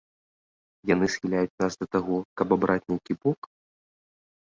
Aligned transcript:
Яны 0.93 1.09
схіляюць 1.17 1.59
нас 1.65 1.73
да 1.83 1.91
таго, 1.99 2.15
каб 2.43 2.47
абраць 2.59 2.83
нейкі 2.91 3.13
бок? 3.25 3.41